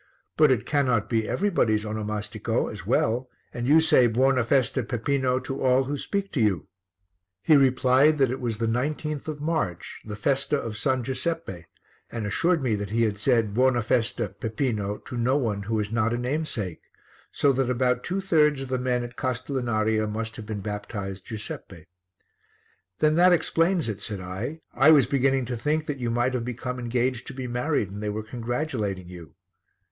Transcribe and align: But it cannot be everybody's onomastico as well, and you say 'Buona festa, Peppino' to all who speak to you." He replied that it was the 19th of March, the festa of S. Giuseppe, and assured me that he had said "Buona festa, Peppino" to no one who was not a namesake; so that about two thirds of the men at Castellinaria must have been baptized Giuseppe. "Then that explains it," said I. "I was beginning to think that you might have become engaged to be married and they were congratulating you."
But 0.35 0.49
it 0.49 0.65
cannot 0.65 1.09
be 1.11 1.29
everybody's 1.29 1.85
onomastico 1.85 2.71
as 2.71 2.87
well, 2.87 3.29
and 3.53 3.67
you 3.67 3.79
say 3.79 4.07
'Buona 4.07 4.43
festa, 4.43 4.81
Peppino' 4.81 5.37
to 5.41 5.61
all 5.63 5.83
who 5.83 5.95
speak 5.95 6.31
to 6.33 6.41
you." 6.41 6.67
He 7.43 7.55
replied 7.55 8.17
that 8.17 8.31
it 8.31 8.39
was 8.41 8.57
the 8.57 8.65
19th 8.65 9.27
of 9.27 9.39
March, 9.39 10.01
the 10.03 10.15
festa 10.15 10.59
of 10.59 10.71
S. 10.73 10.87
Giuseppe, 11.03 11.67
and 12.11 12.25
assured 12.25 12.63
me 12.63 12.73
that 12.77 12.89
he 12.89 13.03
had 13.03 13.19
said 13.19 13.53
"Buona 13.53 13.83
festa, 13.83 14.29
Peppino" 14.29 14.97
to 14.97 15.17
no 15.17 15.37
one 15.37 15.61
who 15.61 15.75
was 15.75 15.91
not 15.91 16.15
a 16.15 16.17
namesake; 16.17 16.81
so 17.31 17.53
that 17.53 17.69
about 17.69 18.03
two 18.03 18.19
thirds 18.21 18.63
of 18.63 18.69
the 18.69 18.79
men 18.79 19.03
at 19.03 19.15
Castellinaria 19.15 20.07
must 20.07 20.35
have 20.35 20.47
been 20.47 20.61
baptized 20.61 21.27
Giuseppe. 21.27 21.85
"Then 22.97 23.17
that 23.17 23.33
explains 23.33 23.87
it," 23.87 24.01
said 24.01 24.19
I. 24.19 24.61
"I 24.73 24.89
was 24.89 25.05
beginning 25.05 25.45
to 25.45 25.55
think 25.55 25.85
that 25.85 25.99
you 25.99 26.09
might 26.09 26.33
have 26.33 26.43
become 26.43 26.79
engaged 26.79 27.27
to 27.27 27.35
be 27.35 27.45
married 27.45 27.91
and 27.91 28.01
they 28.01 28.09
were 28.09 28.23
congratulating 28.23 29.07
you." 29.07 29.35